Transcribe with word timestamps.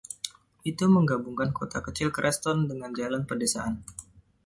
Itu 0.71 0.83
menggabungkan 0.95 1.49
kota 1.59 1.79
kecil 1.85 2.09
Creston 2.17 2.57
dengan 2.69 2.89
jalan 2.99 3.23
pedesaan. 3.29 3.73